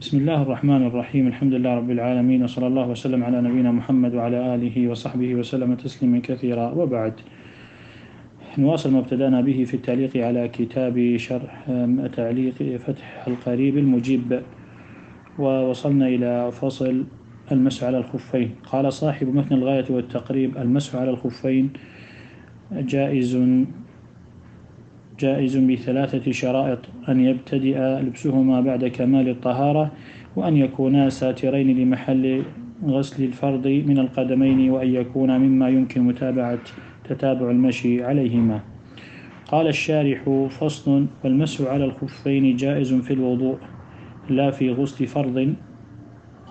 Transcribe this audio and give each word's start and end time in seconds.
بسم 0.00 0.18
الله 0.18 0.42
الرحمن 0.42 0.86
الرحيم. 0.86 1.26
الحمد 1.26 1.52
لله 1.54 1.74
رب 1.74 1.90
العالمين 1.90 2.42
وصلى 2.42 2.66
الله 2.66 2.88
وسلم 2.88 3.24
على 3.24 3.40
نبينا 3.40 3.72
محمد 3.72 4.14
وعلى 4.14 4.54
آله 4.54 4.88
وصحبه 4.88 5.34
وسلم 5.34 5.74
تسليما 5.74 6.18
كثيرا. 6.18 6.70
وبعد 6.70 7.12
نواصل 8.58 8.90
ما 8.92 8.98
ابتدأنا 8.98 9.40
به 9.40 9.64
في 9.64 9.74
التعليق 9.74 10.16
على 10.16 10.48
كتاب 10.48 11.16
شرح 11.16 11.70
تعليق 12.12 12.76
فتح 12.76 13.24
القريب 13.28 13.78
المجيب. 13.78 14.42
ووصلنا 15.38 16.08
إلى 16.08 16.52
فصل 16.52 17.04
المسح 17.52 17.84
على 17.84 17.98
الخفين. 17.98 18.50
قال 18.66 18.92
صاحب 18.92 19.34
متن 19.34 19.54
الغاية 19.54 19.84
والتقريب 19.90 20.56
المسح 20.58 20.96
على 20.96 21.10
الخفين 21.10 21.70
جائز 22.72 23.38
جائز 25.20 25.56
بثلاثة 25.56 26.32
شرائط 26.32 26.78
أن 27.08 27.20
يبتدئ 27.20 27.78
لبسهما 27.78 28.60
بعد 28.60 28.84
كمال 28.84 29.28
الطهارة 29.28 29.92
وأن 30.36 30.56
يكونا 30.56 31.08
ساترين 31.08 31.78
لمحل 31.78 32.42
غسل 32.84 33.24
الفرض 33.24 33.66
من 33.66 33.98
القدمين 33.98 34.70
وأن 34.70 34.94
يكونا 34.94 35.38
مما 35.38 35.68
يمكن 35.68 36.02
متابعة 36.02 36.58
تتابع 37.08 37.50
المشي 37.50 38.04
عليهما. 38.04 38.60
قال 39.46 39.66
الشارح 39.68 40.46
فصل 40.50 41.06
والمسح 41.24 41.66
على 41.66 41.84
الخفين 41.84 42.56
جائز 42.56 42.94
في 42.94 43.12
الوضوء 43.12 43.56
لا 44.30 44.50
في 44.50 44.70
غسل 44.72 45.06
فرض. 45.06 45.54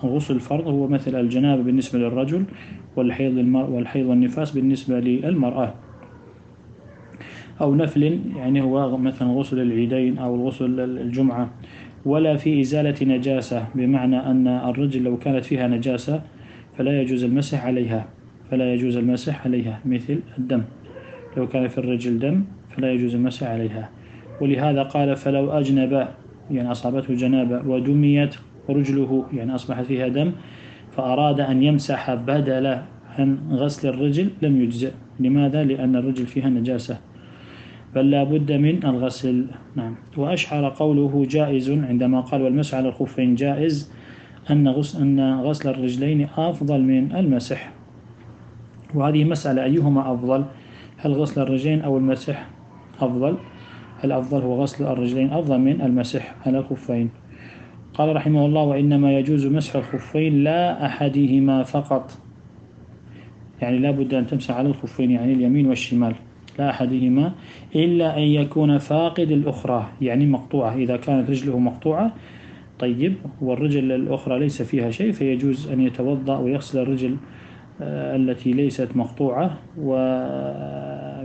غسل 0.04 0.34
الفرض 0.34 0.68
هو 0.68 0.88
مثل 0.88 1.20
الجنابة 1.20 1.62
بالنسبة 1.62 1.98
للرجل 1.98 2.44
والحيض 2.96 3.36
والحيض 3.54 4.06
والنفاس 4.06 4.50
بالنسبة 4.50 5.00
للمرأة. 5.00 5.74
أو 7.60 7.74
نفل 7.74 8.20
يعني 8.36 8.62
هو 8.62 8.96
مثلا 8.96 9.28
غسل 9.28 9.60
العيدين 9.60 10.18
أو 10.18 10.34
الغسل 10.34 10.80
الجمعة 10.80 11.50
ولا 12.04 12.36
في 12.36 12.60
إزالة 12.60 12.94
نجاسة 13.16 13.66
بمعنى 13.74 14.16
أن 14.16 14.48
الرجل 14.48 15.02
لو 15.02 15.16
كانت 15.16 15.44
فيها 15.44 15.68
نجاسة 15.68 16.22
فلا 16.78 17.00
يجوز 17.00 17.24
المسح 17.24 17.66
عليها 17.66 18.06
فلا 18.50 18.74
يجوز 18.74 18.96
المسح 18.96 19.46
عليها 19.46 19.80
مثل 19.84 20.20
الدم. 20.38 20.62
لو 21.36 21.48
كان 21.48 21.68
في 21.68 21.78
الرجل 21.78 22.18
دم 22.18 22.44
فلا 22.76 22.92
يجوز 22.92 23.14
المسح 23.14 23.46
عليها. 23.46 23.90
ولهذا 24.40 24.82
قال 24.82 25.16
فلو 25.16 25.50
أجنب 25.50 26.08
يعني 26.50 26.70
أصابته 26.70 27.14
جنابة 27.14 27.68
ودميت 27.68 28.34
رجله 28.68 29.24
يعني 29.34 29.54
أصبحت 29.54 29.84
فيها 29.84 30.08
دم 30.08 30.32
فأراد 30.90 31.40
أن 31.40 31.62
يمسح 31.62 32.14
بدل 32.14 32.66
عن 33.18 33.38
غسل 33.50 33.88
الرجل 33.88 34.28
لم 34.42 34.62
يجزئ. 34.62 34.90
لماذا؟ 35.20 35.64
لأن 35.64 35.96
الرجل 35.96 36.26
فيها 36.26 36.48
نجاسة. 36.48 36.98
بل 37.94 38.10
لا 38.10 38.24
بد 38.24 38.52
من 38.52 38.84
الغسل. 38.84 39.46
نعم. 39.76 39.94
وأشعر 40.16 40.68
قوله 40.68 41.26
جائز 41.30 41.70
عندما 41.70 42.20
قال 42.20 42.42
والمسح 42.42 42.74
على 42.74 42.88
الخفين 42.88 43.34
جائز 43.34 43.92
أن 44.50 44.68
غسل, 44.68 45.02
أن 45.02 45.40
غسل 45.40 45.70
الرجلين 45.70 46.28
أفضل 46.36 46.82
من 46.82 47.16
المسح. 47.16 47.72
وهذه 48.94 49.24
مسألة 49.24 49.64
أيهما 49.64 50.12
أفضل؟ 50.14 50.44
هل 50.96 51.12
غسل 51.12 51.42
الرجلين 51.42 51.80
أو 51.80 51.98
المسح 51.98 52.46
أفضل؟ 53.00 53.36
الأفضل 54.04 54.42
هو 54.42 54.62
غسل 54.62 54.84
الرجلين 54.84 55.32
أفضل 55.32 55.58
من 55.58 55.80
المسح 55.80 56.34
على 56.46 56.58
الخفين؟ 56.58 57.10
قال 57.94 58.16
رحمه 58.16 58.46
الله 58.46 58.62
وإنما 58.62 59.18
يجوز 59.18 59.46
مسح 59.46 59.76
الخفين 59.76 60.44
لا 60.44 60.86
أحدهما 60.86 61.62
فقط. 61.62 62.18
يعني 63.62 63.78
لا 63.78 63.90
بد 63.90 64.14
أن 64.14 64.26
تمسح 64.26 64.54
على 64.54 64.68
الخفين 64.68 65.10
يعني 65.10 65.32
اليمين 65.32 65.66
والشمال. 65.66 66.14
لا 66.58 66.70
أحدهما 66.70 67.32
إلا 67.74 68.16
أن 68.18 68.22
يكون 68.22 68.78
فاقد 68.78 69.30
الأخرى 69.30 69.88
يعني 70.00 70.26
مقطوعة 70.26 70.74
إذا 70.74 70.96
كانت 70.96 71.30
رجله 71.30 71.58
مقطوعة. 71.58 72.12
طيب 72.78 73.14
والرجل 73.40 73.92
الأخرى 73.92 74.38
ليس 74.38 74.62
فيها 74.62 74.90
شيء 74.90 75.12
فيجوز 75.12 75.68
أن 75.68 75.80
يتوضأ 75.80 76.38
ويغسل 76.38 76.78
الرجل 76.78 77.16
آه، 77.82 78.16
التي 78.16 78.52
ليست 78.52 78.88
مقطوعة 78.94 79.58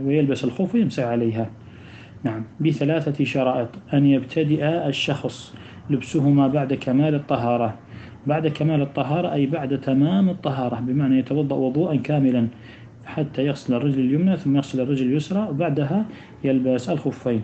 ويلبس 0.04 0.44
الخوف 0.44 0.74
ويمسح 0.74 1.02
عليها. 1.02 1.50
نعم. 2.24 2.44
بثلاثة 2.60 3.24
شرائط. 3.24 3.68
أن 3.94 4.06
يبتدئ 4.06 4.64
الشخص 4.64 5.54
لبسهما 5.90 6.48
بعد 6.48 6.74
كمال 6.74 7.14
الطهارة. 7.14 7.74
بعد 8.26 8.48
كمال 8.48 8.82
الطهارة 8.82 9.32
أي 9.32 9.46
بعد 9.46 9.80
تمام 9.80 10.28
الطهارة 10.28 10.80
بمعنى 10.80 11.18
يتوضأ 11.18 11.56
وضوءا 11.56 11.96
كاملا. 11.96 12.48
حتى 13.10 13.46
يغسل 13.46 13.74
الرجل 13.74 14.00
اليمنى 14.00 14.36
ثم 14.36 14.56
يغسل 14.56 14.80
الرجل 14.80 15.06
اليسرى 15.06 15.48
وبعدها 15.50 16.06
يلبس 16.44 16.90
الخفين. 16.90 17.42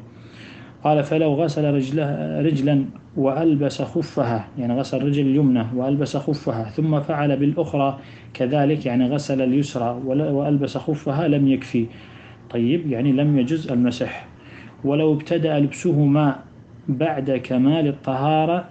قال 0.85 1.05
فلو 1.05 1.35
غسل 1.35 1.75
رجله 1.75 2.41
رجلا 2.41 2.85
وألبس 3.17 3.83
خفها. 3.83 4.49
يعني 4.59 4.79
غسل 4.79 4.97
الرجل 4.97 5.27
اليمنى 5.27 5.65
وألبس 5.75 6.17
خفها 6.17 6.65
ثم 6.65 7.01
فعل 7.01 7.37
بالأخرى 7.37 7.99
كذلك 8.35 8.87
يعني 8.87 9.09
غسل 9.09 9.43
اليسرى 9.43 10.01
وألبس 10.07 10.77
خفها 10.77 11.29
لم 11.29 11.49
يكفي. 11.49 11.87
طيب 12.51 12.87
يعني 12.91 13.13
لم 13.13 13.39
يجز 13.39 13.71
المسح. 13.71 14.27
ولو 14.85 15.13
ابتدأ 15.15 15.59
لبسهما 15.59 16.37
بعد 16.89 17.31
كمال 17.31 17.89
الطهارة 17.89 18.69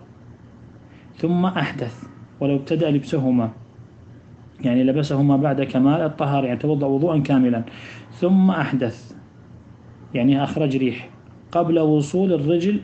ثم 1.17 1.45
أحدث. 1.45 2.03
ولو 2.39 2.55
ابتدأ 2.55 2.91
لبسهما. 2.91 3.64
يعني 4.61 4.83
لبسهما 4.83 5.37
بعد 5.37 5.63
كمال 5.63 6.01
الطهارة 6.01 6.45
يعني 6.45 6.59
توضأ 6.59 6.87
وضوءا 6.87 7.19
كاملا. 7.19 7.63
ثم 8.11 8.49
أحدث 8.51 9.15
يعني 10.13 10.43
أخرج 10.43 10.77
ريح. 10.77 11.09
قبل 11.51 11.79
وصول 11.79 12.33
الرجل 12.33 12.79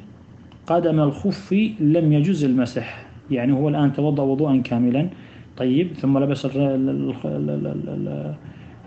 قدم 0.68 1.00
الخف 1.00 1.54
لم 1.80 2.14
يجوز 2.14 2.44
المسح. 2.44 3.06
يعني 3.32 3.54
هو 3.54 3.70
الآن 3.70 3.94
توضأ 3.94 4.24
وضوءا 4.24 4.62
كاملا. 4.62 5.10
طيب 5.58 5.94
ثم 5.94 6.18
لبس 6.18 6.46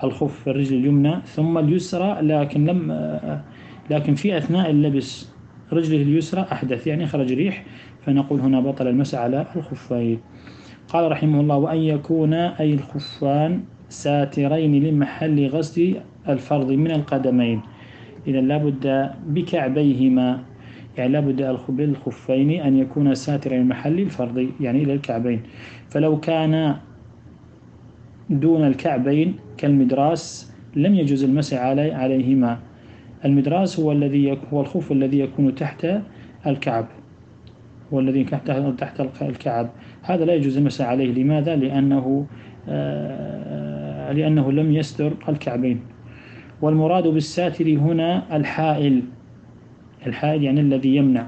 الخف 0.04 0.48
الرجل 0.48 0.76
اليمنى. 0.76 1.20
ثم 1.24 1.58
اليسرى 1.58 2.18
لكن 2.22 2.64
لم 2.64 2.92
لكن 3.90 4.14
في 4.14 4.38
أثناء 4.38 4.70
اللبس 4.70 5.30
رجله 5.72 6.02
اليسرى 6.02 6.46
أحدث 6.52 6.86
يعني 6.86 7.06
خرج 7.06 7.32
ريح. 7.32 7.64
فنقول 8.06 8.40
هنا 8.40 8.60
بطل 8.60 8.88
المسح 8.88 9.18
على 9.18 9.46
الخفين. 9.56 10.20
قال 10.88 11.12
رحمه 11.12 11.40
الله 11.40 11.56
وأن 11.56 11.78
يكون 11.78 12.34
أي 12.34 12.74
الخفان 12.74 13.62
ساترين 13.88 14.84
لمحل 14.84 15.46
غسل 15.48 15.96
الفرض 16.28 16.72
من 16.72 16.90
القدمين. 16.90 17.60
إذا 18.26 18.40
لابد 18.40 19.10
بكعبيهما 19.26 20.42
يعني 20.96 21.12
لابد 21.12 21.58
بالخفين 21.68 22.50
أن 22.60 22.78
يكون 22.78 23.14
ساترين 23.14 23.68
محل 23.68 24.00
الفرض 24.00 24.48
يعني 24.60 24.82
إلى 24.82 24.92
الكعبين. 24.94 25.42
فلو 25.88 26.20
كان 26.20 26.76
دون 28.30 28.66
الكعبين 28.66 29.34
كالمدراس 29.56 30.52
لم 30.76 30.94
يجوز 30.94 31.24
المسح 31.24 31.58
علي 31.58 31.92
عليهما. 31.92 32.58
المدراس 33.24 33.80
هو 33.80 33.92
الذي 33.92 34.38
هو 34.52 34.60
الخف 34.60 34.92
الذي 34.92 35.18
يكون 35.18 35.54
تحت 35.54 35.86
الكعب 36.46 36.86
هو 37.92 38.00
الذي 38.00 38.24
تحت 38.24 38.50
تحت 38.78 39.22
الكعب. 39.22 39.70
هذا 40.04 40.24
لا 40.24 40.34
يجوز 40.34 40.56
المسح 40.58 40.86
عليه. 40.86 41.14
لماذا؟ 41.14 41.56
لأنه 41.56 42.26
آه، 42.68 44.12
لأنه 44.12 44.52
لم 44.52 44.72
يستر 44.72 45.12
الكعبين. 45.28 45.80
والمراد 46.62 47.06
بالساتر 47.06 47.68
هنا 47.68 48.36
الحائل. 48.36 49.02
الحائل 50.06 50.42
يعني 50.42 50.60
الذي 50.60 50.96
يمنع. 50.96 51.26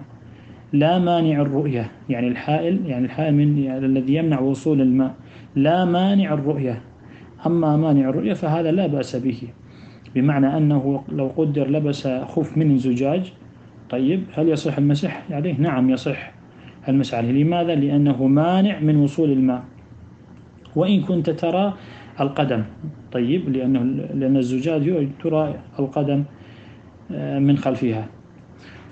لا 0.73 0.99
مانع 0.99 1.41
الرؤية. 1.43 1.91
يعني 2.09 2.29
الحائل 2.29 2.87
يعني 2.87 3.05
الحائل 3.05 3.35
من 3.35 3.59
يعني 3.59 3.87
الذي 3.87 4.15
يمنع 4.15 4.41
وصول 4.41 4.81
الماء. 4.81 5.15
لا 5.57 5.85
مانع 5.85 6.35
الرؤية. 6.35 6.81
أما 7.47 7.77
مانع 7.77 8.09
الرؤية 8.09 8.33
فهذا 8.33 8.73
لا 8.73 8.87
بأس 8.87 9.17
به. 9.17 9.43
بمعنى 10.15 10.57
أنه 10.57 11.05
لو 11.09 11.27
قدر 11.37 11.71
لبس 11.71 12.09
خف 12.09 12.57
من 12.57 12.79
زجاج. 12.79 13.33
طيب 13.91 14.23
هل 14.35 14.49
يصح 14.49 14.79
المسح 14.79 15.23
عليه؟ 15.31 15.55
نعم 15.61 15.91
يصح. 15.91 16.36
المسح 16.89 17.15
عليه. 17.19 17.43
لماذا؟ 17.45 17.75
لأنه 17.75 18.27
مانع 18.27 18.81
من 18.81 18.97
وصول 18.97 19.33
الماء. 19.33 19.63
وإن 20.77 21.03
كنت 21.03 21.31
ترى 21.31 21.75
القدم. 22.21 22.63
طيب 23.13 23.49
لأنه 23.49 23.83
لأن 24.15 24.37
الزجاج 24.37 25.09
ترى 25.23 25.55
القدم 25.79 26.25
آه، 27.13 27.39
من 27.39 27.57
خلفها. 27.57 28.09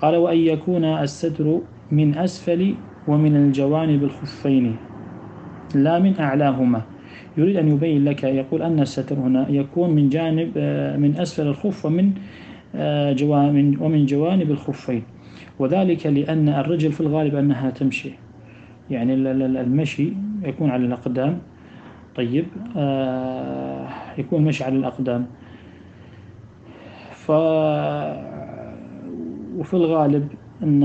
قال 0.01 0.15
وأن 0.15 0.37
يكون 0.37 0.85
الستر 0.85 1.59
من 1.91 2.17
أسفل 2.17 2.75
ومن 3.07 3.35
الجوانب 3.35 4.03
الخفين 4.03 4.75
لا 5.75 5.99
من 5.99 6.19
أعلاهما. 6.19 6.81
يريد 7.37 7.55
أن 7.57 7.67
يبين 7.67 8.05
لك 8.05 8.23
يقول 8.23 8.61
أن 8.61 8.79
الستر 8.79 9.15
هنا 9.15 9.49
يكون 9.49 9.89
من 9.89 10.09
جانب 10.09 10.51
آه، 10.57 10.97
من 10.97 11.15
أسفل 11.15 11.47
الخف 11.47 11.85
ومن 11.85 12.11
آه، 12.75 13.13
جوانب 13.13 13.81
ومن 13.81 14.05
جوانب 14.05 14.51
الخفين. 14.51 15.03
وذلك 15.59 16.07
لأن 16.07 16.49
الرجل 16.49 16.91
في 16.91 17.01
الغالب 17.01 17.35
أنها 17.35 17.69
تمشي. 17.69 18.11
يعني 18.89 19.13
المشي 19.13 20.13
يكون 20.43 20.69
على 20.69 20.85
الأقدام. 20.85 21.39
طيب 22.15 22.45
آه 22.77 23.89
يكون 24.17 24.43
مشي 24.43 24.63
على 24.63 24.75
الأقدام. 24.75 25.25
ف 27.11 27.31
وفي 29.57 29.73
الغالب 29.73 30.27
أن 30.63 30.83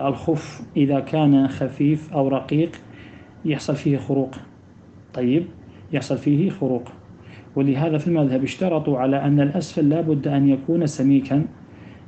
الخف 0.00 0.62
إذا 0.76 1.00
كان 1.00 1.48
خفيف 1.48 2.12
أو 2.12 2.28
رقيق 2.28 2.70
يحصل 3.44 3.76
فيه 3.76 3.96
خروق. 3.96 4.30
طيب 5.14 5.44
يحصل 5.92 6.18
فيه 6.18 6.50
خروق. 6.50 6.88
ولهذا 7.56 7.98
في 7.98 8.08
المذهب 8.08 8.42
اشترطوا 8.42 8.98
على 8.98 9.24
أن 9.24 9.40
الأسفل 9.40 9.88
لا 9.88 10.00
بد 10.00 10.28
أن 10.28 10.48
يكون 10.48 10.86
سميكا. 10.86 11.46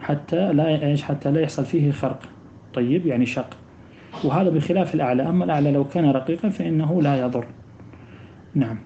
حتى 0.03 0.53
لا 0.53 0.97
حتى 0.97 1.31
لا 1.31 1.41
يحصل 1.41 1.65
فيه 1.65 1.91
خرق. 1.91 2.23
طيب 2.75 3.07
يعني 3.07 3.27
شق. 3.27 3.57
وهذا 4.25 4.51
بخلاف 4.51 4.95
الأعلى. 4.95 5.29
أما 5.29 5.45
الأعلى 5.45 5.71
لو 5.71 5.85
كان 5.85 6.11
رقيقا 6.11 6.49
فإنه 6.49 7.03
لا 7.03 7.21
يضر. 7.21 7.47
نعم. 8.55 8.79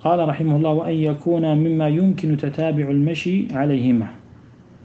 قال 0.00 0.28
رحمه 0.28 0.56
الله 0.56 0.70
وأن 0.70 0.94
يكون 0.94 1.54
مما 1.54 1.88
يمكن 1.88 2.36
تتابع 2.36 2.90
المشي 2.90 3.54
عليهما. 3.54 4.06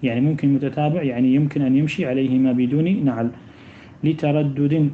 يعني 0.04 0.22
ممكن 0.22 0.54
متتابع 0.54 1.04
يعني 1.04 1.36
يمكن 1.36 1.62
أن 1.62 1.76
يمشي 1.76 2.06
عليهما 2.06 2.52
بدون 2.52 3.06
نعل. 3.06 3.30
لتردد 4.04 4.90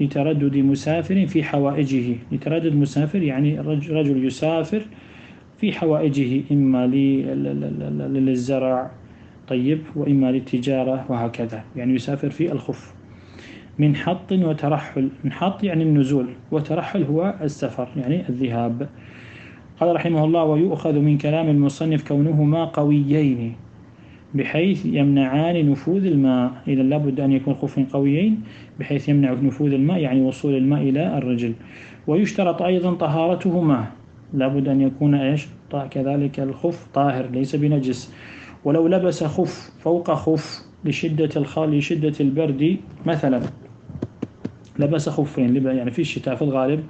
لتردد 0.00 0.56
مسافر 0.56 1.26
في 1.26 1.42
حوائجه. 1.42 2.16
لتردد 2.32 2.74
مسافر 2.74 3.22
يعني 3.22 3.60
رجل 3.60 4.24
يسافر 4.24 4.82
في 5.62 5.72
حوائجه 5.72 6.42
إما 6.52 6.86
للزرع 8.06 8.90
طيب 9.48 9.78
وإما 9.96 10.32
للتجارة 10.32 11.04
وهكذا. 11.08 11.64
يعني 11.76 11.94
يسافر 11.94 12.30
في 12.30 12.52
الخف. 12.52 12.94
من 13.78 13.96
حط 13.96 14.32
وترحل. 14.32 15.08
من 15.24 15.32
حط 15.32 15.64
يعني 15.64 15.82
النزول. 15.82 16.26
وترحل 16.50 17.02
هو 17.02 17.34
السفر 17.42 17.88
يعني 17.96 18.28
الذهاب. 18.28 18.88
قال 19.80 19.94
رحمه 19.96 20.24
الله 20.24 20.44
ويؤخذ 20.44 20.98
من 20.98 21.18
كلام 21.18 21.48
المصنف 21.48 22.08
كونهما 22.08 22.64
قويين 22.64 23.52
بحيث 24.34 24.86
يمنعان 24.86 25.70
نفوذ 25.70 26.06
الماء. 26.06 26.52
إذا 26.68 26.82
لابد 26.82 27.20
أن 27.20 27.32
يكون 27.32 27.54
خف 27.54 27.92
قويين 27.92 28.40
بحيث 28.80 29.08
يمنع 29.08 29.32
نفوذ 29.32 29.72
الماء 29.72 29.98
يعني 29.98 30.20
وصول 30.20 30.54
الماء 30.54 30.82
إلى 30.82 31.18
الرجل. 31.18 31.52
ويشترط 32.06 32.62
أيضا 32.62 32.94
طهارتهما. 32.94 34.01
لابد 34.34 34.68
أن 34.68 34.80
يكون 34.80 35.14
إيش؟ 35.14 35.46
كذلك 35.90 36.40
الخف 36.40 36.86
طاهر 36.94 37.26
ليس 37.30 37.56
بنجس. 37.56 38.12
ولو 38.64 38.88
لبس 38.88 39.24
خف 39.24 39.70
فوق 39.80 40.10
خف 40.10 40.58
لشدة 40.84 41.30
الخال 41.36 41.78
لشدة 41.78 42.12
البرد 42.20 42.76
مثلا 43.06 43.40
لبس 44.78 45.08
خفين 45.08 45.66
يعني 45.66 45.90
في 45.90 45.98
الشتاء 45.98 46.34
في 46.34 46.42
الغالب 46.42 46.84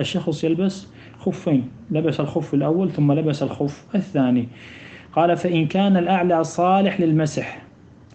الشخص 0.00 0.44
يلبس 0.44 0.86
خفين. 1.18 1.68
لبس 1.90 2.20
الخف 2.20 2.54
الأول 2.54 2.90
ثم 2.90 3.12
لبس 3.12 3.42
الخف 3.42 3.86
الثاني. 3.94 4.48
قال 5.12 5.36
فإن 5.36 5.66
كان 5.66 5.96
الأعلى 5.96 6.44
صالح 6.44 7.00
للمسح. 7.00 7.62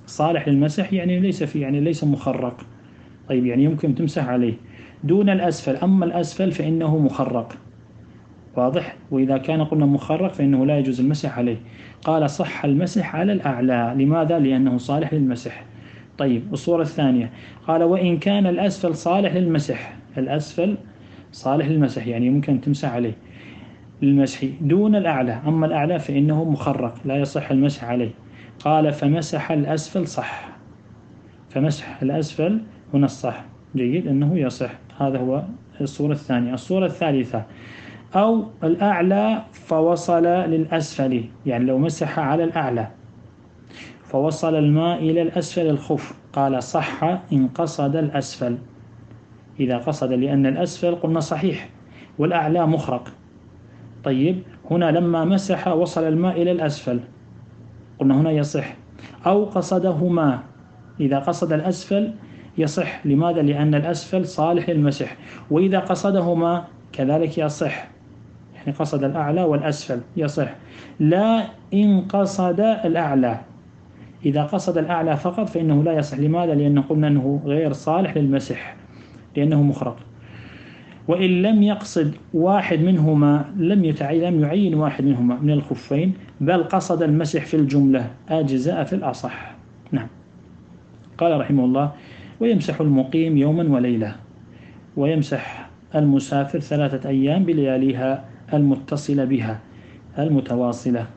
صالح 0.06 0.48
للمسح 0.48 0.94
يعني 0.94 1.20
ليس 1.20 1.44
في 1.44 1.60
يعني 1.60 1.80
ليس 1.80 2.04
مخرق. 2.04 2.62
طيب 3.30 3.46
يعني 3.46 3.64
يمكن 3.64 3.96
تمسح 3.96 4.28
عليه. 4.28 4.54
دون 5.04 5.30
الأسفل. 5.30 5.76
أما 5.76 6.06
الأسفل 6.06 6.52
فإنه 6.52 6.98
مخرق. 6.98 7.58
واضح؟ 8.58 8.96
وإذا 9.12 9.38
كان 9.38 9.64
قلنا 9.64 9.86
مخرق 9.86 10.34
فإنه 10.34 10.66
لا 10.66 10.80
يجوز 10.80 11.00
المسح 11.00 11.38
عليه. 11.38 11.58
قال 12.04 12.30
صح 12.30 12.66
المسح 12.66 13.16
على 13.16 13.34
الأعلى. 13.34 13.94
لماذا؟ 13.98 14.40
لأنه 14.40 14.78
صالح 14.78 15.14
للمسح. 15.14 15.64
طيب 16.18 16.44
الصورة 16.54 16.82
الثانية. 16.82 17.32
قال 17.68 17.84
وإن 17.84 18.18
كان 18.18 18.48
الأسفل 18.48 18.96
صالح 18.96 19.36
للمسح. 19.36 19.96
الأسفل 20.18 20.78
صالح 21.32 21.68
للمسح 21.68 22.08
يعني 22.08 22.26
يمكن 22.26 22.62
تمسح 22.62 22.94
عليه. 22.94 23.14
للمسح 24.02 24.46
دون 24.62 24.96
الأعلى. 24.96 25.42
أما 25.48 25.66
الأعلى 25.66 26.00
فإنه 26.00 26.44
مخرق 26.44 26.94
لا 27.06 27.16
يصح 27.16 27.52
المسح 27.52 27.84
عليه. 27.84 28.12
قال 28.60 28.94
فمسح 28.94 29.52
الأسفل 29.52 30.08
صح. 30.08 30.50
فمسح 31.50 32.02
الأسفل 32.02 32.62
هنا 32.94 33.06
الصح. 33.06 33.44
جيد 33.76 34.08
أنه 34.08 34.38
يصح. 34.40 34.72
هذا 35.00 35.18
هو 35.18 35.44
الصورة 35.82 36.12
الثانية. 36.12 36.54
الصورة 36.54 36.86
الثالثة. 36.86 37.44
أو 38.16 38.44
الأعلى 38.64 39.44
فوصل 39.52 40.24
للأسفل 40.24 41.24
يعني 41.46 41.66
لو 41.66 41.78
مسح 41.78 42.20
على 42.20 42.44
الأعلى. 42.44 42.88
فوصل 44.04 44.56
الماء 44.56 45.00
إلى 45.00 45.22
الأسفل 45.22 45.68
الخف. 45.68 46.14
قال 46.34 46.64
صح 46.64 47.04
إن 47.34 47.48
قصد 47.48 47.96
الأسفل. 47.96 48.58
إذا 49.60 49.78
قصد 49.78 50.12
لأن 50.12 50.46
الأسفل 50.46 50.96
قلنا 50.96 51.20
صحيح 51.20 51.70
والأعلى 52.18 52.68
مخرق. 52.68 53.08
طيب 54.04 54.44
هنا 54.72 54.92
لما 54.92 55.26
مسح 55.26 55.68
وصل 55.68 56.04
الماء 56.04 56.42
إلى 56.42 56.52
الأسفل. 56.52 57.00
قلنا 58.00 58.22
هنا 58.22 58.32
يصح. 58.32 58.76
أو 59.26 59.46
قصدهما. 59.46 60.40
إذا 61.00 61.20
قصد 61.20 61.54
الأسفل 61.54 62.14
يصح. 62.58 63.06
لماذا؟ 63.06 63.42
لأن 63.42 63.76
الأسفل 63.76 64.26
صالح 64.26 64.70
للمسح. 64.70 65.18
وإذا 65.52 65.80
قصدهما 65.80 66.66
كذلك 66.94 67.38
يصح. 67.38 67.95
يعني 68.66 68.78
قصد 68.78 69.04
الأعلى 69.04 69.44
والأسفل 69.44 70.00
يصح. 70.18 70.56
لا 71.00 71.46
إن 71.74 72.02
قصد 72.02 72.60
الأعلى. 72.60 73.40
إذا 74.26 74.44
قصد 74.44 74.78
الأعلى 74.78 75.18
فقط 75.18 75.50
فإنه 75.50 75.84
لا 75.84 75.94
يصح. 75.94 76.18
لماذا؟ 76.18 76.56
لأنه 76.56 76.82
قلنا 76.82 77.08
أنه 77.08 77.42
غير 77.46 77.74
صالح 77.74 78.18
للمسح 78.18 78.76
لأنه 79.38 79.64
مخرق 79.64 79.98
وإن 81.08 81.42
لم 81.42 81.64
يقصد 81.64 82.14
واحد 82.34 82.80
منهما 82.80 83.46
لم 83.58 83.86
يتعين 83.86 84.42
يعين 84.42 84.74
واحد 84.76 85.04
منهما 85.04 85.40
من 85.42 85.52
الخفين 85.52 86.14
بل 86.42 86.64
قصد 86.64 87.04
المسح 87.04 87.46
في 87.46 87.54
الجملة. 87.58 88.10
أجزاء 88.30 88.84
في 88.84 88.94
الأصح. 88.94 89.56
نعم. 89.92 90.08
قال 91.18 91.40
رحمه 91.40 91.66
الله 91.66 91.92
ويمسح 92.40 92.82
المقيم 92.82 93.38
يوما 93.38 93.64
وليلة 93.76 94.16
ويمسح 94.98 95.70
المسافر 95.96 96.60
ثلاثة 96.60 97.10
أيام 97.10 97.44
بلياليها 97.44 98.35
المتصلة 98.56 99.26
بها 99.26 99.60
المتواصلة 100.20 101.08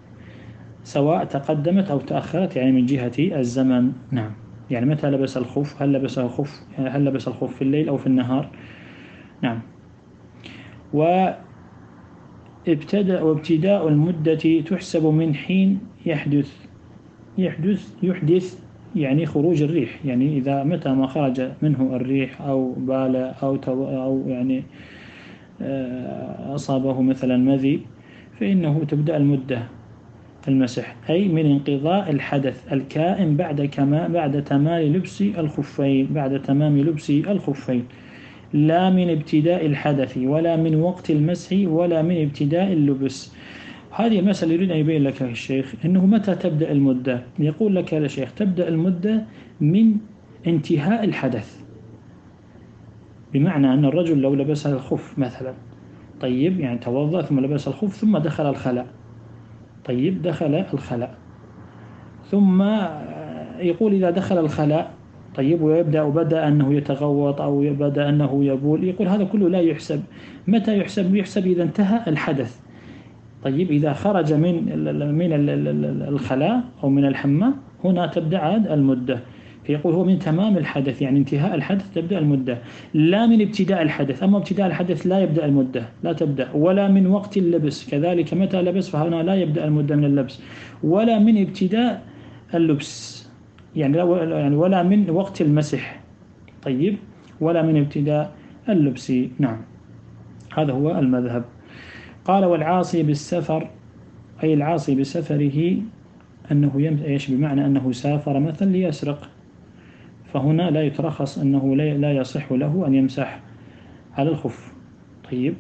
سواء 0.85 1.25
تقدمت 1.25 1.91
أو 1.91 1.99
تأخرت 1.99 2.57
يعني 2.57 2.73
من 2.73 2.87
جهة 2.87 3.13
الزمن. 3.19 3.93
نعم. 4.11 4.31
يعني 4.71 4.87
متى 4.87 5.11
لبس 5.11 5.37
الخف 5.37 5.83
هل 5.83 5.93
لبس 5.93 6.19
الخف 6.19 6.63
هل 6.77 7.05
لبس 7.05 7.29
الخف 7.29 7.55
في 7.55 7.63
الليل 7.63 7.89
أو 7.89 7.97
في 7.97 8.07
النهار؟ 8.07 8.49
نعم. 9.43 9.61
وابتدأ 10.93 11.43
وابتداء 13.23 13.89
المدة 13.89 14.61
تحسب 14.61 15.07
من 15.07 15.35
حين 15.35 15.79
يحدث 16.07 16.67
يحدث 17.39 17.95
يحدث 18.03 18.59
يعني 18.97 19.27
خروج 19.27 19.63
الريح. 19.63 20.01
يعني 20.05 20.39
إذا 20.39 20.65
متى 20.65 20.89
ما 20.89 21.07
خرج 21.07 21.51
منه 21.63 21.97
الريح 21.97 22.43
أو 22.43 22.73
بال 22.73 23.17
أو 23.43 23.59
أو 23.67 24.23
يعني 24.27 24.63
أصابه 26.55 27.03
مثلا 27.03 27.37
مذي 27.37 27.81
فإنه 28.41 28.85
تبدأ 28.89 29.17
المدة 29.17 29.63
المسح 30.49 30.97
أي 31.11 31.29
من 31.29 31.47
انقضاء 31.47 32.11
الحدث 32.11 32.73
الكائن 32.73 33.37
بعد 33.37 33.63
كما 33.63 34.09
بعد 34.09 34.45
تمام 34.45 34.83
لبس 34.83 35.23
الخفين 35.23 36.07
بعد 36.07 36.43
تمام 36.43 36.79
لبس 36.79 37.11
الخفين. 37.11 37.85
لا 38.53 38.91
من 38.91 39.11
ابتداء 39.11 39.67
الحدث 39.67 40.19
ولا 40.19 40.57
من 40.57 40.75
وقت 40.75 41.11
المسح 41.11 41.57
ولا 41.65 42.03
من 42.03 42.23
ابتداء 42.23 42.73
اللبس. 42.73 43.35
هذه 43.91 44.19
المسألة 44.19 44.53
يريد 44.53 44.71
أن 44.71 44.79
يبين 44.79 45.03
لك 45.05 45.23
الشيخ 45.23 45.75
أنه 45.85 46.07
متى 46.07 46.35
تبدأ 46.35 46.73
المدة؟ 46.73 47.23
يقول 47.39 47.77
لك 47.77 47.93
يا 47.93 48.09
شيخ 48.09 48.33
تبدأ 48.33 48.69
المدة 48.69 49.25
من 49.61 49.97
انتهاء 50.47 51.05
الحدث. 51.05 51.68
بمعنى 53.33 53.73
أن 53.73 53.85
الرجل 53.85 54.21
لو 54.21 54.35
لبس 54.35 54.67
الخف 54.67 55.19
مثلا 55.19 55.55
طيب 56.21 56.61
يعني 56.61 56.79
توضأ 56.79 57.23
ثم 57.23 57.41
لبس 57.41 57.69
الخف 57.69 57.95
ثم 57.95 58.19
دخل 58.19 58.51
الخلاء. 58.51 58.87
طيب 59.85 60.23
دخل 60.23 60.65
الخلاء. 60.73 61.15
ثم 62.31 62.63
يقول 63.59 63.93
إذا 63.93 64.11
دخل 64.11 64.39
الخلاء 64.39 64.91
طيب 65.35 65.63
ويبدأ 65.63 66.03
وبدأ 66.03 66.49
أنه 66.49 66.75
يتغوط 66.75 67.41
أو 67.41 67.61
بدأ 67.61 68.09
أنه 68.09 68.45
يبول 68.45 68.85
يقول 68.85 69.09
هذا 69.09 69.25
كله 69.25 69.49
لا 69.49 69.61
يحسب. 69.61 70.03
متى 70.49 70.79
يحسب؟ 70.79 71.15
يحسب 71.15 71.47
إذا 71.47 71.63
انتهى 71.63 72.01
الحدث. 72.07 72.61
طيب 73.45 73.71
إذا 73.71 73.93
خرج 73.93 74.33
من 74.33 74.55
من 75.15 75.29
الخلاء 76.09 76.61
أو 76.85 76.89
من 76.89 77.05
الحمام 77.05 77.55
هنا 77.85 78.07
تبدأ 78.07 78.39
عاد 78.39 78.67
المدة. 78.67 79.21
فيقول 79.69 79.95
هو 79.95 80.05
من 80.05 80.19
تمام 80.19 80.57
الحدث 80.57 81.03
يعني 81.03 81.19
انتهاء 81.19 81.55
الحدث 81.55 81.95
تبدأ 81.95 82.19
المدة. 82.19 82.59
لا 82.95 83.27
من 83.27 83.41
ابتداء 83.41 83.83
الحدث 83.83 84.23
أما 84.23 84.39
ابتداء 84.39 84.67
الحدث 84.67 85.07
لا 85.07 85.21
يبدأ 85.21 85.45
المدة 85.45 85.89
لا 86.03 86.13
تبدأ. 86.13 86.49
ولا 86.55 86.89
من 86.89 87.07
وقت 87.07 87.37
اللبس 87.37 87.91
كذلك 87.91 88.35
متى 88.35 88.63
لبس 88.63 88.89
فهنا 88.89 89.23
لا 89.23 89.35
يبدأ 89.35 89.65
المدة 89.65 89.97
من 89.97 90.05
اللبس. 90.05 90.41
ولا 90.83 91.19
من 91.19 91.43
ابتداء 91.43 92.03
اللبس 92.55 93.29
يعني 93.77 93.97
يعني 93.97 94.57
ولا 94.57 94.83
من 94.83 95.11
وقت 95.11 95.41
المسح. 95.41 96.01
طيب 96.63 96.97
ولا 97.41 97.63
من 97.63 97.77
ابتداء 97.77 98.33
اللبس. 98.69 99.13
نعم. 99.39 99.61
هذا 100.57 100.73
هو 100.73 100.99
المذهب. 100.99 101.45
قال 102.25 102.45
والعاصي 102.45 103.03
بالسفر 103.03 103.69
أي 104.43 104.55
العاصي 104.55 104.95
بسفره 104.95 105.77
أنه 106.53 106.99
إيش؟ 107.05 107.31
بمعنى 107.31 107.67
أنه 107.67 107.93
سافر 107.93 108.41
مثلا 108.41 108.71
ليسرق. 108.71 109.31
فهنا 110.33 110.71
لا 110.71 110.83
يترخص 110.83 111.39
أنه 111.39 111.77
لا 111.77 112.13
يصح 112.13 112.53
له 112.53 112.87
أن 112.87 112.95
يمسح 112.95 113.41
على 114.15 114.31
الخف. 114.31 114.73
طيب 115.31 115.55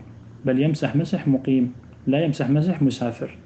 بل 0.44 0.62
يمسح 0.62 0.96
مسح 0.96 1.28
مقيم 1.28 1.72
لا 2.06 2.24
يمسح 2.24 2.50
مسح 2.50 2.82
مسافر. 2.82 3.38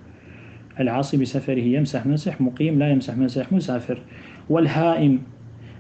العاصي 0.81 1.17
بسفره 1.17 1.61
يمسح 1.61 2.07
مسح 2.07 2.41
مقيم 2.41 2.79
لا 2.79 2.91
يمسح 2.91 3.17
مسح 3.17 3.53
مسافر. 3.53 3.99
والهائم 4.51 5.23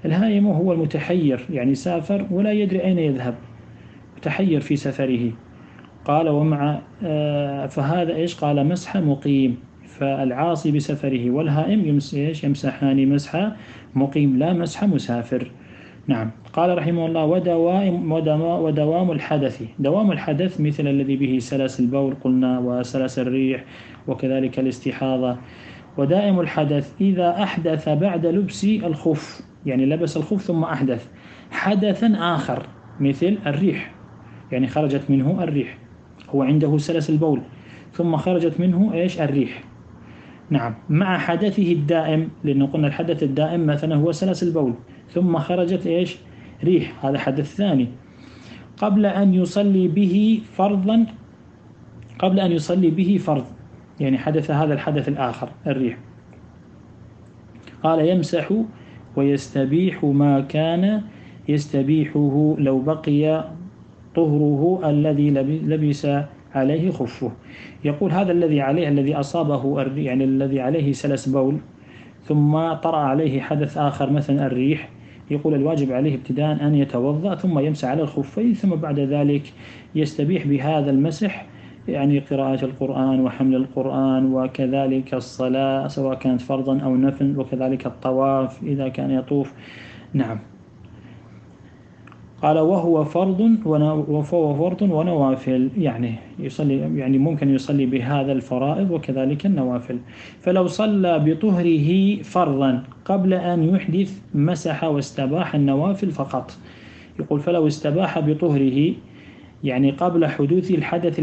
الهائم 0.04 0.46
هو 0.46 0.72
المتحير 0.72 1.46
يعني 1.50 1.75
سافر 1.75 2.26
ولا 2.30 2.52
يدري 2.52 2.84
أين 2.84 2.99
يذهب 2.99 3.34
متحير 4.16 4.61
في 4.61 4.76
سفره. 4.76 5.32
قال 6.04 6.28
ومع 6.28 6.80
آه، 7.04 7.66
فهذا 7.66 8.14
إيش؟ 8.14 8.34
قال 8.34 8.66
مسح 8.66 8.96
مقيم. 8.96 9.56
فالعاصي 10.02 10.71
بسفره 10.71 11.30
والهائم 11.30 12.00
يمسحان 12.44 13.09
مسح 13.09 13.52
مقيم 13.94 14.38
لا 14.38 14.52
مسح 14.52 14.85
مسافر. 14.85 15.50
نعم. 16.06 16.30
قال 16.52 16.78
رحمه 16.78 17.06
الله 17.06 17.25
ودوام, 17.25 18.12
ودوام 18.62 19.11
الحدث. 19.11 19.62
دوام 19.78 20.12
الحدث 20.12 20.61
مثل 20.61 20.87
الذي 20.87 21.16
به 21.16 21.38
سلس 21.38 21.80
البول 21.80 22.14
قلنا 22.14 22.59
وسلس 22.59 23.18
الريح 23.18 23.64
وكذلك 24.09 24.59
الاستحاضة. 24.59 25.37
ودائم 25.99 26.40
الحدث 26.40 26.92
إذا 27.00 27.42
أحدث 27.42 27.88
بعد 27.88 28.26
لبس 28.26 28.64
الخف. 28.64 29.40
يعني 29.66 29.87
لبس 29.87 30.16
الخف 30.16 30.40
ثم 30.40 30.62
أحدث. 30.62 31.09
حدثا 31.50 32.12
آخر 32.18 32.66
مثل 33.00 33.38
الريح. 33.47 33.94
يعني 34.52 34.66
خرجت 34.66 35.11
منه 35.11 35.42
الريح. 35.42 35.78
هو 36.30 36.42
عنده 36.42 36.78
سلس 36.78 37.11
البول. 37.11 37.40
ثم 37.92 38.16
خرجت 38.16 38.61
منه 38.61 38.94
إيش؟ 38.94 39.21
الريح. 39.21 39.64
نعم. 40.50 40.75
مع 40.88 41.18
حدثه 41.18 41.72
الدائم 41.72 42.28
لأنه 42.44 42.66
قلنا 42.66 42.87
الحدث 42.87 43.22
الدائم 43.22 43.66
مثلا 43.66 43.94
هو 43.94 44.12
سلس 44.12 44.42
البول. 44.42 44.75
ثم 45.11 45.38
خرجت 45.38 45.87
إيش؟ 45.87 46.16
ريح. 46.64 47.04
هذا 47.04 47.18
حدث 47.18 47.54
ثاني. 47.54 47.88
قبل 48.76 49.06
أن 49.06 49.34
يصلي 49.34 49.88
به 49.88 50.40
فرضا 50.52 51.06
قبل 52.18 52.40
أن 52.40 52.52
يصلي 52.52 52.90
به 52.90 53.18
فرض. 53.18 53.44
يعني 54.00 54.18
حدث 54.18 54.50
هذا 54.50 54.75
الحدث 54.75 55.08
الآخر 55.08 55.49
الريح. 55.66 55.99
قال 57.82 58.08
يمسح 58.08 58.52
ويستبيح 59.16 60.04
ما 60.04 60.40
كان 60.40 61.02
يستبيحه 61.49 62.54
لو 62.58 62.78
بقي 62.78 63.44
طهره 64.14 64.90
الذي 64.90 65.30
لبس 65.30 66.06
عليه 66.54 66.90
خفه. 66.90 67.32
يقول 67.85 68.12
هذا 68.12 68.32
الذي 68.32 68.61
عليه 68.61 68.88
الذي 68.88 69.14
أصابه 69.14 69.82
يعني 69.97 70.25
الذي 70.25 70.61
عليه 70.61 70.92
سلس 70.92 71.28
بول 71.28 71.59
ثم 72.25 72.73
طرأ 72.73 72.97
عليه 72.97 73.40
حدث 73.40 73.78
آخر 73.78 74.11
مثلا 74.11 74.47
الريح 74.47 74.88
يقول 75.30 75.54
الواجب 75.54 75.92
عليه 75.92 76.14
ابتداء 76.14 76.66
أن 76.66 76.75
يتوضأ 76.75 77.35
ثم 77.35 77.59
يمسح 77.59 77.88
على 77.88 78.02
الخفين 78.02 78.54
ثم 78.54 78.71
بعد 78.71 79.00
ذلك 79.00 79.52
يستبيح 79.94 80.47
بهذا 80.47 80.90
المسح 80.90 81.47
يعني 81.88 82.18
قراءة 82.18 82.64
القرآن 82.64 83.21
وحمل 83.21 83.54
القرآن 83.54 84.35
وكذلك 84.35 85.14
الصلاة 85.14 85.88
سواء 85.88 86.18
كانت 86.18 86.40
فرضا 86.40 86.80
أو 86.80 86.97
نفل 86.97 87.38
وكذلك 87.38 87.87
الطواف 87.87 88.62
إذا 88.62 88.88
كان 88.88 89.11
يطوف. 89.11 89.52
نعم. 90.12 90.38
قال 92.42 92.58
وهو 92.58 93.04
فرض 93.04 93.40
وهو 93.66 94.54
فرض 94.54 94.82
ونوافل. 94.82 95.70
يعني 95.78 96.14
يصلي 96.38 96.99
يعني 96.99 97.18
ممكن 97.18 97.54
يصلي 97.54 97.87
بهذا 97.87 98.32
الفرائض 98.32 98.90
وكذلك 98.90 99.46
النوافل. 99.46 99.99
فلو 100.40 100.66
صلى 100.66 101.18
بطهره 101.18 102.22
فرضا 102.22 102.82
قبل 103.04 103.34
أن 103.34 103.75
يحدث 103.75 104.20
مسح 104.34 104.84
واستباح 104.84 105.54
النوافل 105.54 106.11
فقط. 106.11 106.58
يقول 107.20 107.40
فلو 107.40 107.66
استباح 107.66 108.18
بطهره 108.18 108.92
يعني 109.64 109.90
قبل 109.90 110.26
حدوث 110.26 110.70
الحدث 110.70 111.18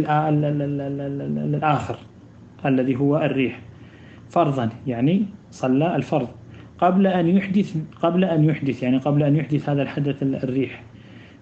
الآخر 1.56 1.98
الذي 2.66 2.96
هو 2.96 3.18
الريح. 3.18 3.60
فرضا 4.30 4.70
يعني 4.88 5.26
صلى 5.52 5.96
الفرض. 5.96 6.28
قبل 6.78 7.08
أن 7.08 7.28
يحدث 7.28 7.76
قبل 8.02 8.24
أن 8.24 8.44
يحدث 8.44 8.84
يعني 8.84 8.98
قبل 8.98 9.24
أن 9.24 9.36
يحدث 9.36 9.70
هذا 9.70 9.82
الحدث 9.82 10.24
الريح. 10.24 10.84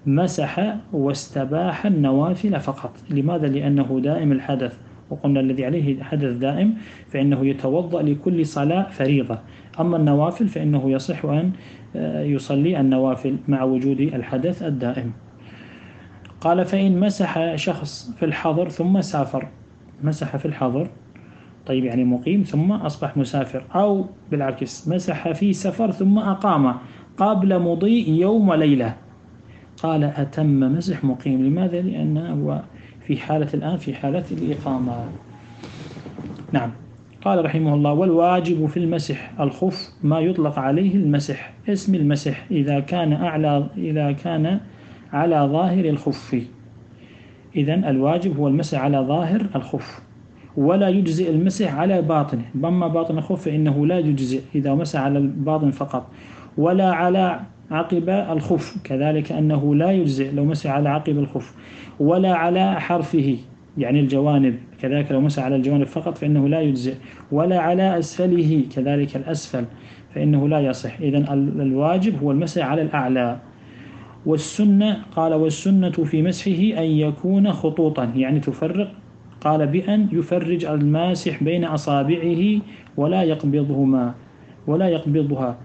مسح 0.08 0.76
واستباح 0.94 1.86
النوافل 1.86 2.60
فقط. 2.60 2.92
لماذا؟ 3.10 3.48
لأنه 3.48 4.00
دائم 4.04 4.32
الحدث. 4.32 4.78
وقلنا 5.10 5.40
الذي 5.40 5.66
عليه 5.66 6.04
حدث 6.04 6.38
دائم 6.38 6.74
فإنه 7.10 7.46
يتوضأ 7.46 8.02
لكل 8.02 8.46
صلاة 8.46 8.90
فريضة. 8.90 9.40
أما 9.80 9.98
النوافل 9.98 10.48
فإنه 10.48 10.92
يصح 10.92 11.26
أن 11.26 11.52
آه، 11.96 12.24
يصلي 12.24 12.80
النوافل 12.80 13.38
مع 13.48 13.64
وجود 13.64 14.00
الحدث 14.00 14.64
الدائم. 14.64 15.14
قال 16.42 16.66
فإن 16.66 17.00
مسح 17.00 17.56
شخص 17.56 18.12
في 18.20 18.26
الحضر 18.26 18.70
ثم 18.70 19.02
سافر. 19.02 19.48
مسح 20.04 20.38
في 20.38 20.46
الحضر 20.46 20.88
طيب 21.66 21.86
يعني 21.86 22.04
مقيم 22.04 22.44
ثم 22.44 22.72
أصبح 22.72 23.18
مسافر. 23.18 23.64
أو 23.76 24.06
بالعكس 24.32 24.88
مسح 24.88 25.32
في 25.32 25.54
سفر 25.54 25.92
ثم 25.92 26.20
أقام 26.20 26.76
قبل 27.18 27.60
مضي 27.60 28.20
يوم 28.20 28.50
وليلة 28.50 29.07
قال 29.84 30.04
أتم 30.04 30.60
مسح 30.60 31.04
مقيم. 31.04 31.46
لماذا؟ 31.46 31.82
لأنه 31.82 32.34
هو 32.34 32.62
في 33.08 33.18
حالة 33.18 33.48
الآن 33.54 33.78
في 33.78 33.94
حالة 33.94 34.24
الإقامة. 34.32 35.06
نعم. 36.52 36.72
قال 37.26 37.46
رحمه 37.46 37.74
الله 37.74 37.94
والواجب 37.94 38.66
في 38.66 38.78
المسح 38.78 39.32
الخف 39.40 39.90
ما 40.04 40.20
يطلق 40.20 40.60
عليه 40.60 40.96
المسح. 40.96 41.54
اسم 41.70 41.96
المسح 41.96 42.46
إذا 42.52 42.80
كان 42.80 43.14
أعلى 43.14 43.68
إذا 43.78 44.12
كان 44.12 44.60
على 45.14 45.50
ظاهر 45.52 45.86
الخف. 45.86 46.44
إذا 47.56 47.74
الواجب 47.74 48.38
هو 48.38 48.48
المسح 48.48 48.80
على 48.80 48.98
ظاهر 48.98 49.46
الخف. 49.56 50.02
ولا 50.58 50.90
يجزئ 50.90 51.30
المسح 51.30 51.76
على 51.76 52.02
باطنه 52.02 52.46
بما 52.56 52.88
باطن 52.88 53.18
الخف 53.18 53.46
فإنه 53.46 53.86
لا 53.86 54.00
يجزئ 54.00 54.42
إذا 54.56 54.76
مسح 54.76 55.00
على 55.00 55.20
الباطن 55.20 55.72
فقط. 55.72 56.08
ولا 56.58 56.92
على 56.92 57.40
عقب 57.72 58.10
الخف 58.10 58.78
كذلك 58.84 59.32
أنه 59.32 59.76
لا 59.76 59.92
يجزئ 59.92 60.32
لو 60.32 60.46
مسح 60.46 60.70
على 60.70 60.90
عقب 60.90 61.18
الخف 61.18 61.56
ولا 62.00 62.34
على 62.34 62.82
حرفه 62.82 63.38
يعني 63.78 64.00
الجوانب 64.00 64.56
كذلك 64.82 65.12
لو 65.12 65.22
مسح 65.22 65.44
على 65.44 65.56
الجوانب 65.56 65.88
فقط 65.88 66.18
فإنه 66.18 66.48
لا 66.48 66.62
يجزئ 66.62 66.94
ولا 67.32 67.60
على 67.60 68.00
أسفله 68.00 68.64
كذلك 68.76 69.16
الأسفل 69.16 69.66
فإنه 70.16 70.48
لا 70.48 70.60
يصح. 70.60 71.00
إذا 71.00 71.34
الواجب 71.34 72.24
هو 72.24 72.32
المسح 72.32 72.66
على 72.66 72.82
الأعلى. 72.82 73.38
والسنة 74.26 74.98
قال 75.16 75.34
والسنة 75.34 75.92
في 75.92 76.22
مسحه 76.22 76.84
أن 76.84 76.84
يكون 76.84 77.52
خطوطا 77.52 78.12
يعني 78.16 78.40
تفرق. 78.40 78.92
قال 79.42 79.68
بأن 79.68 80.08
يفرج 80.12 80.66
الماسح 80.66 81.44
بين 81.44 81.66
أصابعه 81.66 82.62
ولا 82.98 83.24
يقبضهما 83.24 84.14
ولا 84.68 84.88
يقبضها. 84.88 85.58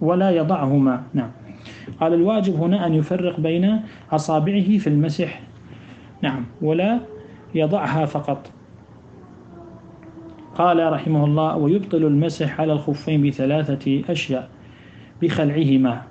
ولا 0.00 0.30
يضعهما. 0.30 1.02
نعم. 1.14 1.30
قال 2.00 2.14
الواجب 2.14 2.54
هنا 2.54 2.86
أن 2.86 2.94
يفرق 2.94 3.40
بين 3.40 3.80
أصابعه 4.12 4.78
في 4.78 4.86
المسح. 4.86 5.40
نعم. 6.22 6.46
ولا 6.62 7.00
يضعها 7.54 8.06
فقط. 8.06 8.50
قال 10.54 10.92
رحمه 10.92 11.24
الله 11.24 11.56
ويبطل 11.56 12.04
المسح 12.04 12.60
على 12.60 12.72
الخفين 12.72 13.28
بثلاثة 13.28 14.02
أشياء 14.08 14.48
بخلعهما. 15.22 16.02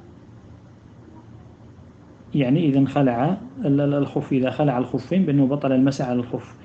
يعني 2.36 2.66
إذا 2.66 2.86
خلع 2.86 3.38
الخف 3.66 4.32
إذا 4.34 4.50
خلع 4.50 4.78
الخفين 4.78 5.26
بأنه 5.26 5.48
بطل 5.48 5.72
المسح 5.72 6.06
على 6.06 6.20
الخف. 6.20 6.56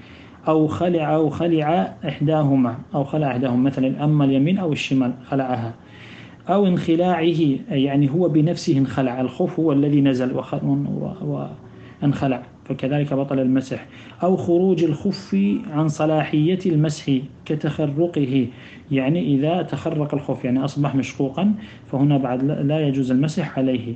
أو 0.48 0.66
خلع 0.66 1.14
أو 1.14 1.30
خلع 1.30 1.94
إحداهما. 2.08 2.78
أو 2.94 3.04
خلع 3.04 3.30
إحداهما 3.30 3.62
مثلا 3.62 4.04
أما 4.04 4.24
اليمين 4.24 4.58
أو 4.58 4.72
الشمال 4.72 5.12
خلعها. 5.26 5.74
أو 6.48 6.66
انخلاعه 6.66 7.34
يعني 7.70 8.10
هو 8.10 8.28
بنفسه 8.28 8.78
انخلع. 8.78 9.20
الخف 9.20 9.60
هو 9.60 9.72
الذي 9.72 10.00
نزل 10.00 10.42
وانخلع. 12.02 12.42
فكذلك 12.64 13.14
بطل 13.14 13.40
المسح. 13.40 13.86
أو 14.22 14.36
خروج 14.36 14.84
الخف 14.84 15.36
عن 15.70 15.88
صلاحية 15.88 16.58
المسح 16.66 17.12
كتخرقه. 17.44 18.46
يعني 18.90 19.34
إذا 19.34 19.62
تخرق 19.62 20.14
الخف 20.14 20.44
يعني 20.44 20.64
أصبح 20.64 20.94
مشقوقا 20.94 21.54
فهنا 21.86 22.18
بعد 22.18 22.44
لا 22.44 22.80
يجوز 22.88 23.10
المسح 23.10 23.58
عليه. 23.58 23.94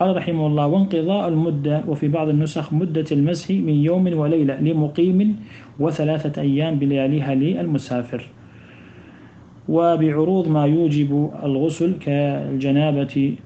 قال 0.00 0.16
رحمه 0.16 0.46
الله 0.46 0.66
وانقضاء 0.66 1.28
المدة 1.28 1.84
وفي 1.88 2.08
بعض 2.08 2.28
النسخ 2.28 2.72
مدة 2.72 3.04
المسح 3.12 3.50
من 3.50 3.74
يوم 3.74 4.18
وليلة 4.18 4.60
لمقيم 4.60 5.36
وثلاثة 5.80 6.42
أيام 6.42 6.78
بلياليها 6.78 7.34
للمسافر. 7.34 8.26
وبعروض 9.68 10.48
ما 10.48 10.66
يوجب 10.66 11.30
الغسل 11.42 11.98
كالجنابة 12.00 13.36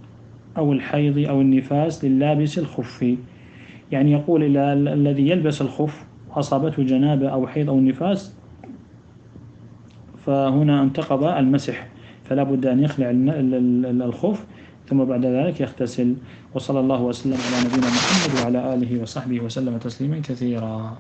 أو 0.58 0.72
الحيض 0.72 1.18
أو 1.18 1.40
النفاس 1.40 2.04
للابس 2.04 2.58
الخف. 2.58 3.16
يعني 3.92 4.12
يقول 4.12 4.56
الذي 4.88 5.28
يلبس 5.28 5.62
الخف 5.62 6.04
أصابته 6.30 6.82
جنابة 6.82 7.28
أو 7.28 7.46
حيض 7.46 7.68
أو 7.68 7.80
نفاس 7.80 8.34
فهنا 10.26 10.82
انتقض 10.82 11.24
المسح 11.24 11.88
فلا 12.24 12.42
بد 12.42 12.66
أن 12.66 12.82
يخلع 12.82 13.10
الخف 14.04 14.46
ثم 14.86 15.04
بعد 15.04 15.26
ذلك 15.26 15.60
يغتسل. 15.60 16.14
وصلى 16.54 16.80
الله 16.80 17.02
وسلم 17.02 17.32
على 17.34 17.66
نبينا 17.66 17.86
محمد 17.86 18.42
وعلى 18.42 18.74
آله 18.74 19.02
وصحبه 19.02 19.40
وسلم 19.40 19.78
تسليما 19.78 20.18
كثيرا. 20.18 20.96